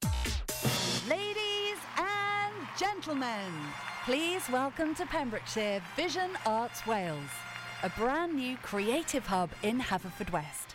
Ladies 1.10 1.78
and 1.98 2.54
gentlemen, 2.78 3.52
please 4.06 4.44
welcome 4.50 4.94
to 4.96 5.06
Pembrokeshire 5.06 5.82
Vision 5.96 6.32
Arts 6.46 6.86
Wales, 6.86 7.30
a 7.84 7.90
brand 7.92 8.34
new 8.36 8.58
creative 8.58 9.26
hub 9.26 9.52
in 9.64 9.80
Haverfordwest. 9.80 10.74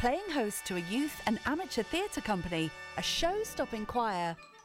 Playing 0.00 0.30
host 0.32 0.64
to 0.66 0.76
a 0.76 0.80
youth 0.90 1.20
and 1.26 1.38
amateur 1.46 1.82
theatre 1.82 2.20
company, 2.20 2.70
a 2.96 3.02
show 3.02 3.42
stopping 3.44 3.86
choir, 3.86 4.36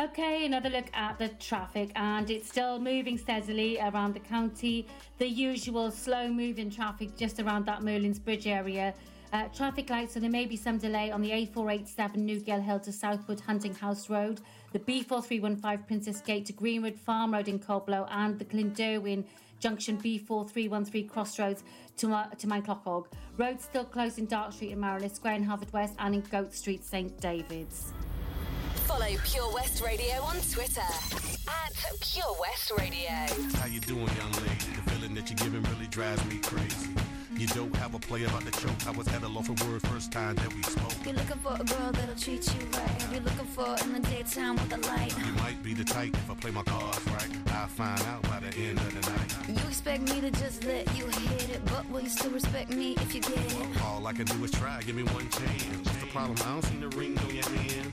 Okay, 0.00 0.44
another 0.44 0.70
look 0.70 0.86
at 0.92 1.20
the 1.20 1.28
traffic, 1.28 1.92
and 1.94 2.28
it's 2.28 2.48
still 2.48 2.80
moving 2.80 3.16
steadily 3.16 3.78
around 3.78 4.12
the 4.12 4.20
county. 4.20 4.88
The 5.18 5.28
usual 5.28 5.92
slow 5.92 6.26
moving 6.26 6.68
traffic 6.68 7.16
just 7.16 7.38
around 7.38 7.64
that 7.66 7.80
Merlin's 7.80 8.18
Bridge 8.18 8.48
area. 8.48 8.92
Uh, 9.32 9.46
traffic 9.54 9.88
lights, 9.90 10.14
so 10.14 10.20
there 10.20 10.30
may 10.30 10.46
be 10.46 10.56
some 10.56 10.78
delay 10.78 11.12
on 11.12 11.22
the 11.22 11.30
A487 11.30 12.16
Newgale 12.16 12.60
Hill 12.60 12.80
to 12.80 12.90
Southwood 12.90 13.38
Hunting 13.38 13.72
House 13.72 14.10
Road, 14.10 14.40
the 14.72 14.80
B4315 14.80 15.86
Princess 15.86 16.20
Gate 16.20 16.46
to 16.46 16.52
Greenwood 16.52 16.98
Farm 16.98 17.32
Road 17.32 17.46
in 17.46 17.60
Coblow, 17.60 18.08
and 18.10 18.36
the 18.36 18.44
Clunderwen 18.44 19.24
Junction 19.60 19.96
B4313 19.98 21.08
Crossroads 21.08 21.62
to, 21.98 22.12
uh, 22.12 22.26
to 22.30 22.48
Maenclochog. 22.48 23.06
Roads 23.38 23.62
still 23.62 23.84
closed 23.84 24.18
in 24.18 24.26
Dark 24.26 24.52
Street 24.52 24.72
in 24.72 24.80
Marilis 24.80 25.14
Square 25.14 25.34
in 25.34 25.46
Haverfordwest 25.46 25.94
and 26.00 26.16
in 26.16 26.20
Goat 26.22 26.52
Street, 26.52 26.84
St 26.84 27.16
David's. 27.20 27.92
Follow 28.84 29.06
Pure 29.24 29.52
West 29.54 29.82
Radio 29.82 30.20
on 30.22 30.36
Twitter 30.52 30.80
at 30.80 32.00
Pure 32.00 32.36
West 32.38 32.70
Radio. 32.78 33.58
How 33.58 33.66
you 33.66 33.80
doing, 33.80 34.00
young 34.00 34.32
lady? 34.32 34.76
The 34.76 34.90
feeling 34.90 35.14
that 35.14 35.30
you're 35.30 35.36
giving 35.36 35.62
really 35.72 35.86
drives 35.86 36.22
me 36.26 36.38
crazy. 36.38 36.90
You 37.36 37.46
don't 37.48 37.74
have 37.76 37.94
a 37.94 37.98
play 37.98 38.24
about 38.24 38.44
the 38.44 38.50
choke. 38.50 38.86
I 38.86 38.90
was 38.90 39.08
at 39.08 39.22
a 39.22 39.28
loss 39.28 39.46
for 39.46 39.66
words 39.66 39.86
first 39.88 40.12
time 40.12 40.34
that 40.36 40.54
we 40.54 40.62
spoke. 40.62 40.92
You're 41.04 41.14
looking 41.14 41.38
for 41.38 41.54
a 41.54 41.64
girl 41.64 41.92
that'll 41.92 42.14
treat 42.14 42.46
you 42.46 42.66
right. 42.72 43.06
You're 43.10 43.22
looking 43.22 43.46
for 43.46 43.74
in 43.84 43.92
the 43.94 44.00
daytime 44.00 44.56
with 44.56 44.68
the 44.68 44.78
light. 44.88 45.14
You 45.18 45.32
might 45.42 45.62
be 45.62 45.72
the 45.72 45.84
type 45.84 46.14
if 46.14 46.30
I 46.30 46.34
play 46.34 46.50
my 46.50 46.62
cards 46.62 47.06
right. 47.06 47.28
I'll 47.52 47.66
find 47.68 48.00
out 48.02 48.22
by 48.22 48.40
the 48.40 48.54
end 48.58 48.78
of 48.78 48.94
the 48.94 49.10
night. 49.10 49.60
You 49.62 49.66
expect 49.66 50.02
me 50.02 50.20
to 50.20 50.30
just 50.30 50.62
let 50.64 50.86
you 50.96 51.06
hit 51.06 51.48
it, 51.48 51.64
but 51.66 51.88
will 51.88 52.02
you 52.02 52.10
still 52.10 52.30
respect 52.30 52.70
me 52.70 52.96
if 52.96 53.14
you 53.14 53.22
get 53.22 53.38
it? 53.38 53.82
All 53.82 54.06
I 54.06 54.12
can 54.12 54.26
do 54.26 54.44
is 54.44 54.50
try. 54.50 54.82
Give 54.82 54.94
me 54.94 55.04
one 55.04 55.28
chance. 55.30 55.64
What's 55.84 55.98
the 55.98 56.06
problem? 56.06 56.36
I 56.42 56.52
don't 56.52 56.62
see 56.62 56.76
the 56.76 56.88
ring 56.96 57.18
on 57.18 57.34
your 57.34 57.48
hand. 57.48 57.92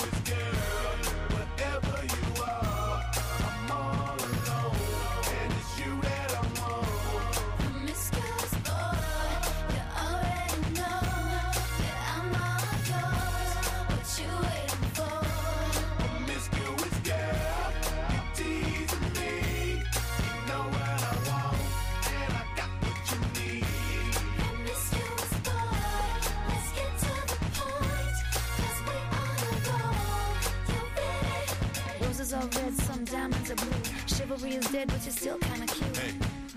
Dead, 34.81 34.87
but 34.87 35.03
you're 35.05 35.13
still 35.13 35.37
kinda 35.37 35.67
cute. 35.67 35.97
Hey, 35.97 36.13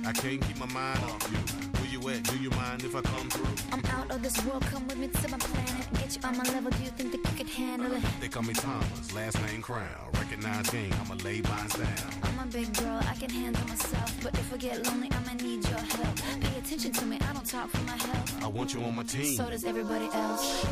I 0.06 0.12
can't 0.12 0.40
keep 0.40 0.58
my 0.58 0.64
mind 0.72 0.98
off 1.04 1.30
you. 1.30 1.38
Where 1.78 1.90
you 1.92 2.00
at? 2.08 2.22
Do 2.22 2.38
you 2.38 2.48
mind 2.50 2.82
if 2.82 2.96
I 2.96 3.02
come 3.02 3.28
through? 3.28 3.54
I'm 3.70 3.84
out 3.96 4.10
of 4.10 4.22
this 4.22 4.42
world, 4.46 4.62
come 4.72 4.86
with 4.88 4.96
me 4.96 5.08
to 5.08 5.28
my 5.28 5.36
planet. 5.36 5.86
Get 5.92 6.16
you 6.16 6.22
on 6.28 6.38
my 6.38 6.44
level, 6.44 6.70
do 6.70 6.82
you 6.84 6.90
think 6.90 7.12
that 7.12 7.18
you 7.18 7.36
could 7.36 7.50
handle 7.50 7.92
it? 7.92 8.02
They 8.22 8.28
call 8.28 8.44
me 8.44 8.54
Thomas, 8.54 9.12
last 9.12 9.36
name 9.42 9.60
Crown. 9.60 10.08
Recognize 10.14 10.70
game, 10.70 10.94
I'ma 11.02 11.16
lay 11.22 11.42
mine 11.42 11.68
down. 11.68 12.10
I'm 12.22 12.38
a 12.38 12.46
big 12.50 12.72
girl, 12.78 13.00
I 13.12 13.14
can 13.16 13.28
handle 13.28 13.68
myself. 13.68 14.10
But 14.22 14.32
if 14.38 14.54
I 14.54 14.56
get 14.56 14.86
lonely, 14.86 15.10
I'ma 15.12 15.34
need 15.34 15.68
your 15.68 15.80
help. 15.80 16.43
Attention 16.74 17.02
to 17.02 17.06
me, 17.06 17.18
I 17.20 17.32
don't 17.32 17.46
talk 17.46 17.68
for 17.70 17.82
my 17.82 17.96
health. 17.96 18.42
I 18.42 18.48
want 18.48 18.74
you 18.74 18.82
on 18.82 18.96
my 18.96 19.04
team. 19.04 19.36
So 19.36 19.48
does 19.48 19.64
everybody 19.64 20.08
else. 20.12 20.66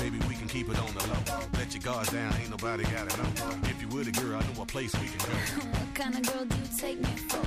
Maybe 0.00 0.18
we 0.26 0.34
can 0.34 0.48
keep 0.48 0.68
it 0.68 0.76
on 0.80 0.92
the 0.94 1.06
low. 1.06 1.38
Let 1.56 1.72
your 1.72 1.80
guards 1.80 2.10
down, 2.10 2.34
ain't 2.40 2.50
nobody 2.50 2.82
gotta 2.82 3.16
know. 3.22 3.28
If 3.70 3.80
you 3.80 3.86
were 3.96 4.02
the 4.02 4.10
girl, 4.10 4.34
I 4.34 4.52
know 4.52 4.62
a 4.62 4.66
place 4.66 4.92
we 4.94 5.06
can 5.06 5.18
go. 5.18 5.70
What 5.78 5.94
kind 5.94 6.16
of 6.16 6.22
girl 6.32 6.44
do 6.44 6.56
you 6.56 6.68
take 6.76 6.98
me 6.98 7.14
for? 7.28 7.38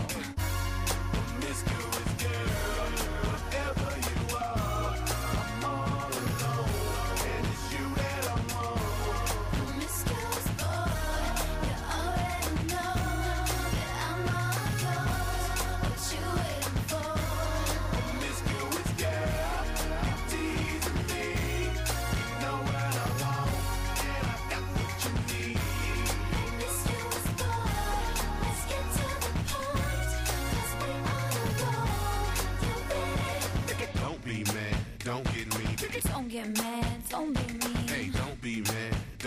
Promiscuous 1.18 1.64
girl, 1.64 1.87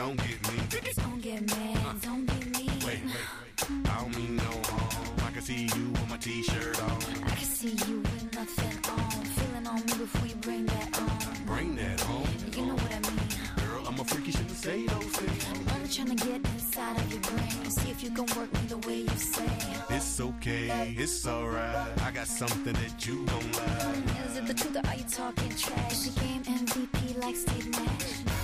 don't 0.00 0.16
get 0.16 0.40
me. 0.48 0.56
Don't 0.96 1.20
get 1.20 1.46
mad, 1.46 2.00
don't 2.00 2.24
be 2.24 2.58
mean. 2.58 2.70
Wait, 2.86 3.00
wait, 3.04 3.04
wait. 3.04 3.90
I 3.90 4.00
don't 4.00 4.16
mean 4.16 4.36
no 4.36 4.50
harm. 4.64 5.26
I 5.26 5.30
can 5.30 5.42
see 5.42 5.68
you 5.76 5.90
with 5.90 6.08
my 6.08 6.16
t-shirt 6.16 6.82
on. 6.82 6.96
I 7.26 7.34
can 7.38 7.44
see 7.44 7.76
you 7.86 7.98
with 8.00 8.34
nothing 8.34 8.76
on. 8.90 9.24
Feeling 9.36 9.66
on 9.66 9.76
me 9.76 9.92
before 10.04 10.26
you 10.26 10.36
bring 10.36 10.64
that 10.64 10.98
on. 11.02 11.44
Bring 11.44 11.76
that 11.76 12.00
home. 12.00 12.26
You 12.56 12.64
know 12.66 12.74
what 12.76 12.92
I 12.94 13.00
mean. 13.10 13.28
Girl, 13.60 13.86
I'm 13.86 14.00
a 14.00 14.04
freaky, 14.04 14.30
shouldn't 14.32 14.56
say 14.56 14.86
those 14.86 15.04
things. 15.04 15.46
I'm 15.50 15.76
only 15.76 15.88
trying 15.90 16.16
to 16.16 16.26
get 16.26 16.40
inside 16.54 16.96
of 16.96 17.12
your 17.12 17.20
brain. 17.20 17.70
See 17.70 17.90
if 17.90 18.02
you 18.02 18.10
can 18.10 18.24
work 18.38 18.50
me 18.54 18.60
the 18.68 18.78
way 18.88 19.00
you 19.02 19.16
say. 19.18 19.52
It's 19.90 20.18
okay, 20.18 20.94
it's 20.96 21.26
alright. 21.26 22.00
I 22.00 22.10
got 22.10 22.26
something 22.26 22.72
that 22.72 23.06
you 23.06 23.26
don't 23.26 23.52
like. 23.58 24.30
Is 24.30 24.38
it 24.38 24.46
the 24.46 24.54
truth 24.54 24.76
or 24.76 24.88
are 24.88 24.96
you 24.96 25.04
talking 25.10 25.50
trash? 25.56 25.98
The 26.08 26.20
game 26.20 26.42
MVP 26.44 27.22
like 27.22 27.36
Steve 27.36 27.68
Nash. 27.72 28.40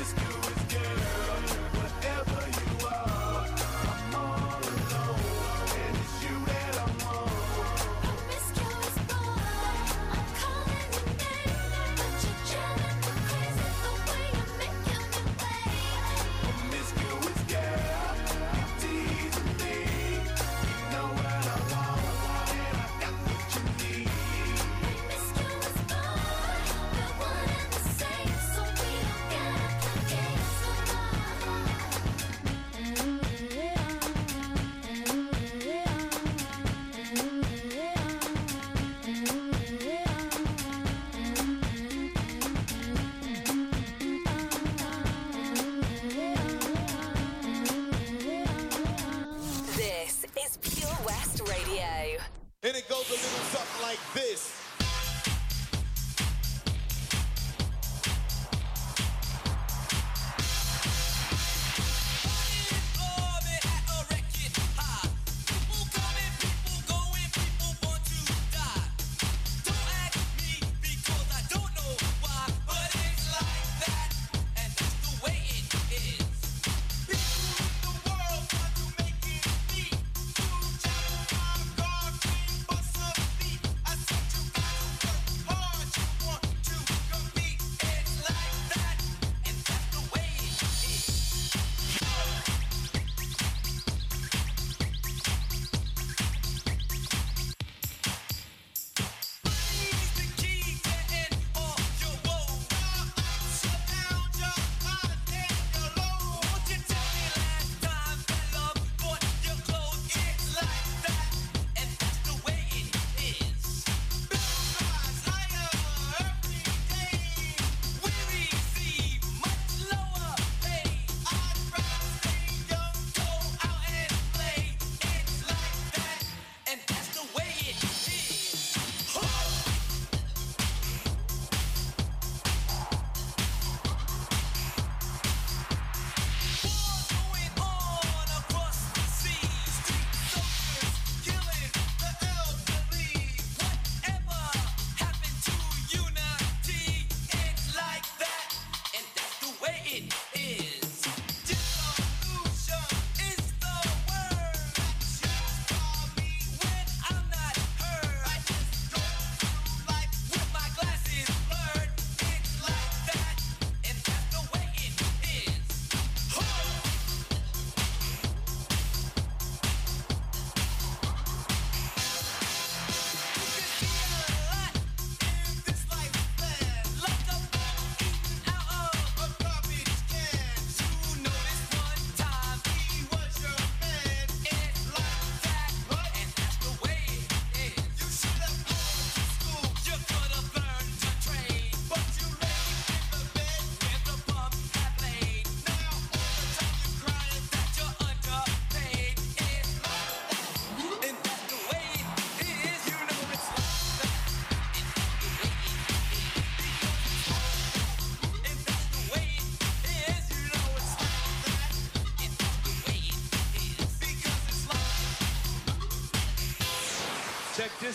Promiscuous 0.00 0.12
girl, 0.12 0.49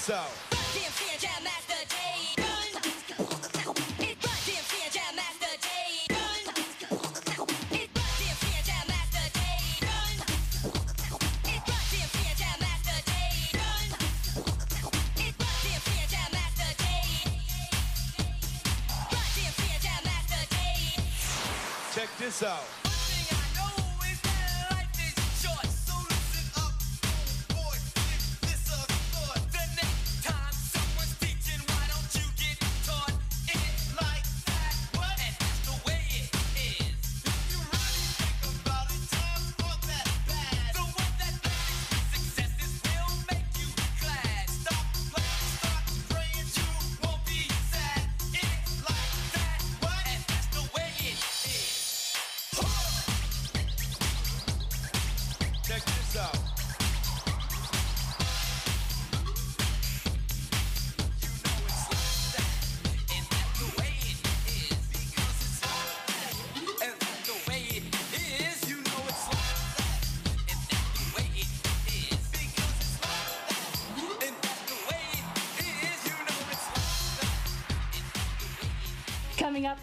Jay. 0.08 0.46
Check 21.96 22.10
this 22.20 22.44
out. 22.44 22.75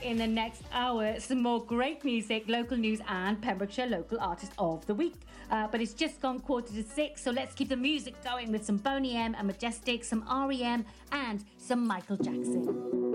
In 0.02 0.18
the 0.18 0.26
next 0.26 0.62
hour, 0.72 1.18
some 1.18 1.42
more 1.42 1.62
great 1.64 2.04
music, 2.04 2.44
local 2.48 2.76
news, 2.76 3.00
and 3.08 3.40
Pembrokeshire 3.40 3.86
Local 3.86 4.18
Artist 4.20 4.52
of 4.58 4.84
the 4.86 4.94
Week. 4.94 5.14
Uh, 5.50 5.68
but 5.68 5.80
it's 5.80 5.94
just 5.94 6.20
gone 6.20 6.40
quarter 6.40 6.72
to 6.72 6.82
six, 6.82 7.22
so 7.22 7.30
let's 7.30 7.54
keep 7.54 7.68
the 7.68 7.76
music 7.76 8.14
going 8.24 8.50
with 8.50 8.64
some 8.64 8.76
Boney 8.78 9.16
M 9.16 9.34
and 9.36 9.46
Majestic, 9.46 10.04
some 10.04 10.24
REM, 10.28 10.84
and 11.12 11.44
some 11.58 11.86
Michael 11.86 12.16
Jackson. 12.16 13.11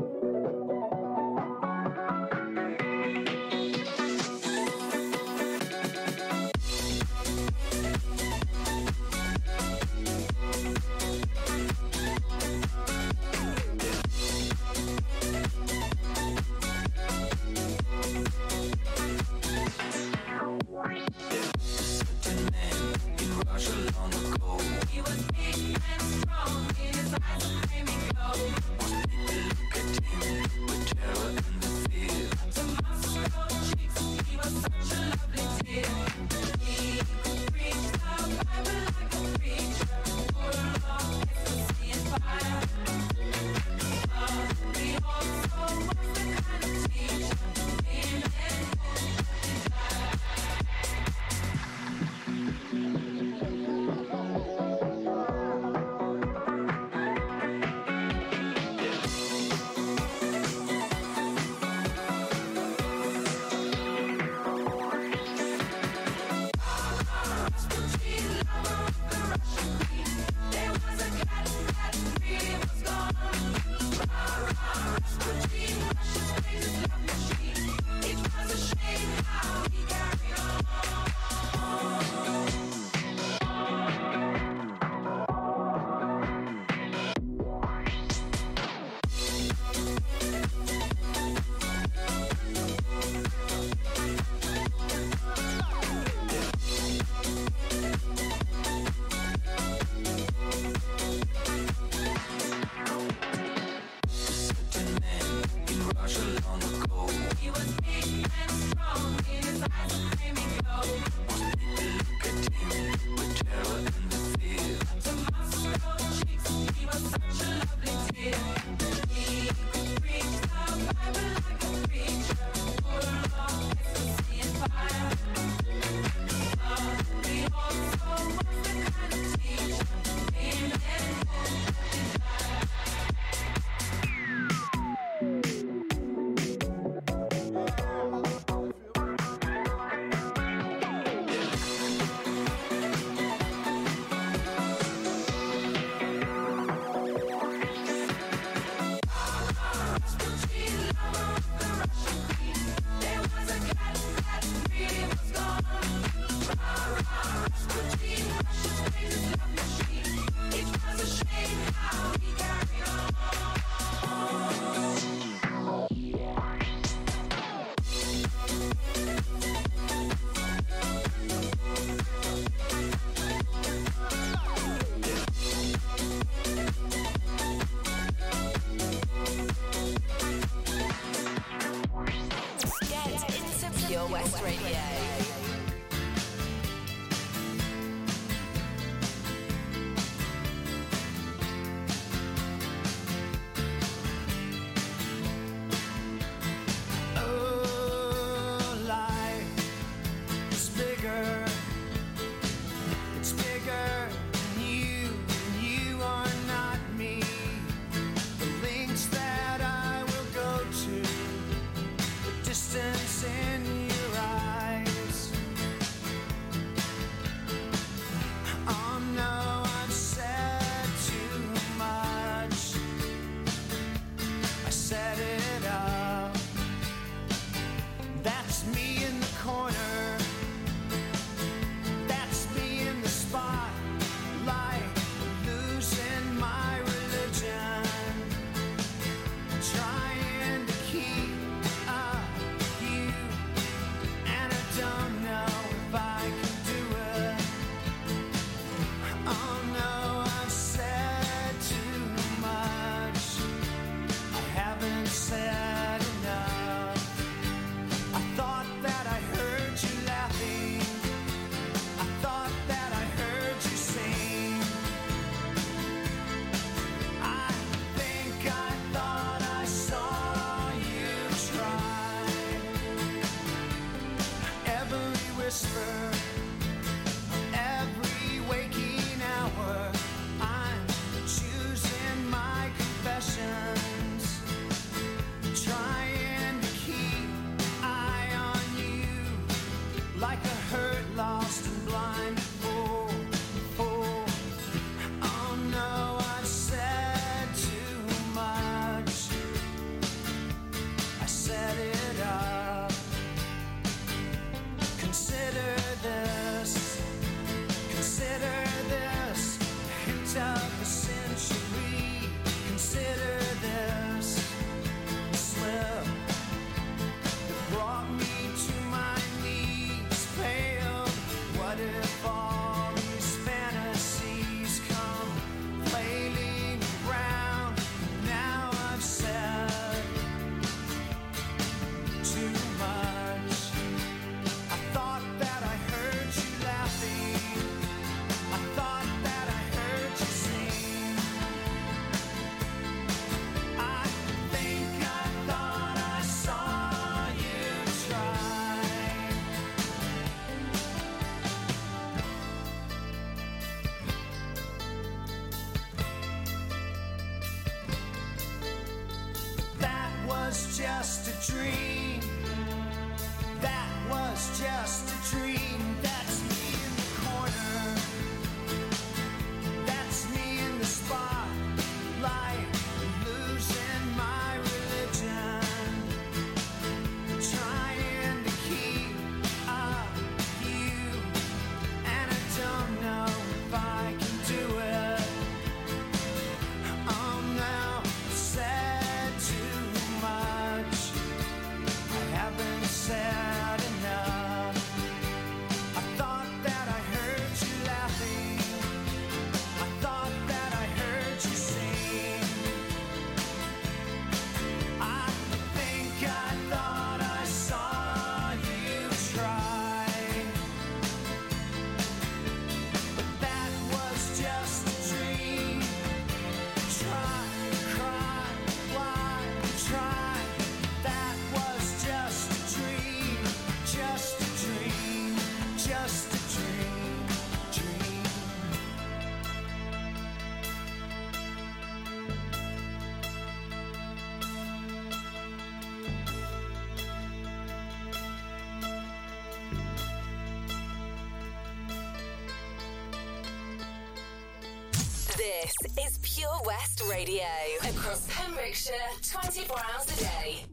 This 445.48 445.74
is 445.98 446.18
Pure 446.24 446.60
West 446.66 447.02
Radio 447.10 447.46
across 447.82 448.28
Pembrokeshire, 448.30 448.94
24 449.22 449.78
hours 449.78 450.06
a 450.06 450.20
day. 450.22 450.66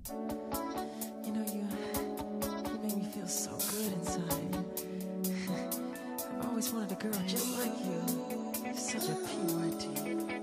You 1.24 1.32
know, 1.32 1.46
you, 1.52 1.68
you 2.72 2.78
make 2.82 2.96
me 2.96 3.04
feel 3.04 3.28
so 3.28 3.52
good 3.70 3.92
inside. 3.92 4.56
I've 6.40 6.48
always 6.48 6.72
wanted 6.72 6.90
a 6.90 6.94
girl 6.96 7.22
just 7.24 7.56
like 7.56 7.78
you. 7.84 8.64
You're 8.64 8.74
such 8.74 9.10
a 9.10 9.14
PYT. 9.14 10.33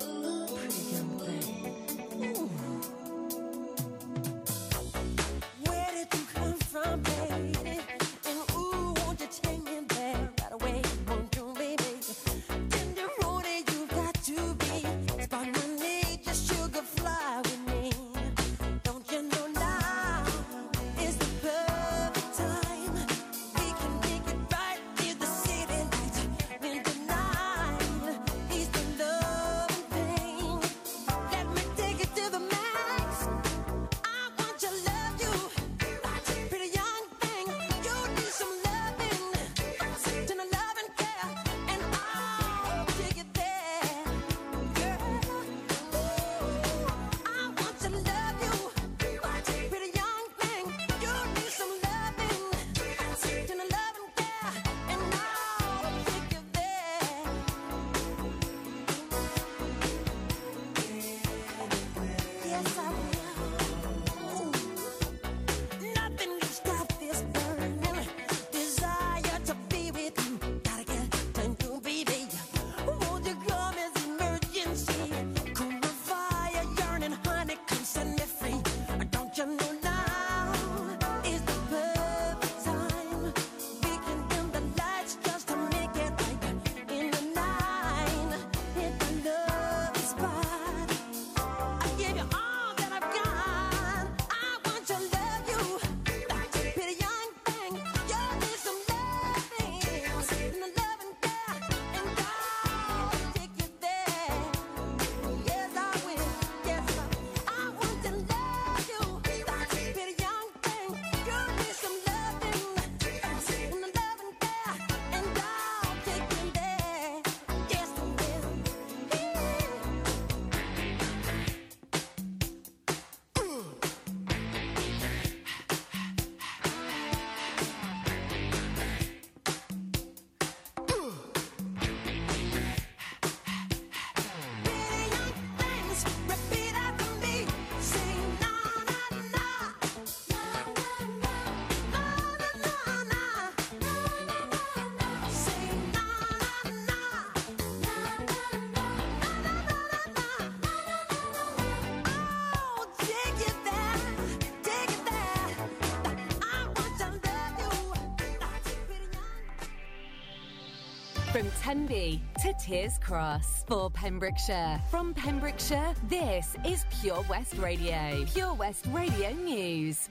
From 161.32 161.49
Tenby 161.61 162.21
to 162.41 162.53
Tiers 162.61 162.97
Cross 162.97 163.63
for 163.65 163.89
Pembrokeshire. 163.89 164.82
From 164.89 165.13
Pembrokeshire, 165.13 165.93
this 166.09 166.57
is 166.65 166.86
Pure 166.99 167.23
West 167.29 167.57
Radio. 167.57 168.25
Pure 168.34 168.53
West 168.55 168.86
Radio 168.91 169.32
News. 169.32 170.09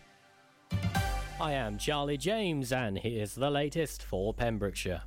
I 1.38 1.52
am 1.52 1.76
Charlie 1.76 2.16
James, 2.16 2.72
and 2.72 2.96
here's 2.96 3.34
the 3.34 3.50
latest 3.50 4.02
for 4.02 4.32
Pembrokeshire. 4.32 5.02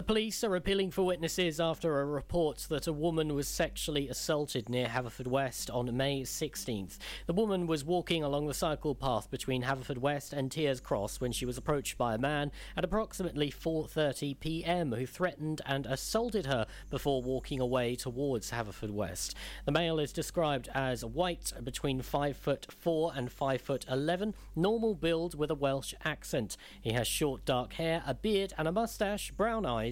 The 0.00 0.06
police 0.06 0.42
are 0.44 0.56
appealing 0.56 0.92
for 0.92 1.02
witnesses 1.02 1.60
after 1.60 2.00
a 2.00 2.06
report 2.06 2.66
that 2.70 2.86
a 2.86 2.92
woman 2.92 3.34
was 3.34 3.46
sexually 3.46 4.08
assaulted 4.08 4.70
near 4.70 4.86
Haverfordwest 4.86 5.68
on 5.74 5.94
May 5.94 6.22
16th. 6.22 6.96
The 7.26 7.34
woman 7.34 7.66
was 7.66 7.84
walking 7.84 8.24
along 8.24 8.46
the 8.46 8.54
cycle 8.54 8.94
path 8.94 9.30
between 9.30 9.62
Haverfordwest 9.62 10.32
and 10.32 10.50
Tiers 10.50 10.80
Cross 10.80 11.20
when 11.20 11.32
she 11.32 11.44
was 11.44 11.58
approached 11.58 11.98
by 11.98 12.14
a 12.14 12.18
man 12.18 12.50
at 12.78 12.84
approximately 12.84 13.50
4:30 13.50 14.40
p.m. 14.40 14.92
who 14.92 15.04
threatened 15.04 15.60
and 15.66 15.84
assaulted 15.84 16.46
her 16.46 16.66
before 16.88 17.20
walking 17.20 17.60
away 17.60 17.94
towards 17.94 18.52
Haverfordwest. 18.52 19.34
The 19.66 19.72
male 19.72 19.98
is 19.98 20.14
described 20.14 20.70
as 20.74 21.04
white, 21.04 21.52
between 21.62 22.00
5 22.00 22.38
foot 22.38 22.66
4 22.72 23.12
and 23.14 23.30
5 23.30 23.60
foot 23.60 23.84
11, 23.86 24.34
normal 24.56 24.94
build 24.94 25.34
with 25.34 25.50
a 25.50 25.54
Welsh 25.54 25.92
accent. 26.06 26.56
He 26.80 26.92
has 26.92 27.06
short 27.06 27.44
dark 27.44 27.74
hair, 27.74 28.02
a 28.06 28.14
beard 28.14 28.54
and 28.56 28.66
a 28.66 28.72
mustache, 28.72 29.30
brown 29.32 29.66
eyes 29.66 29.88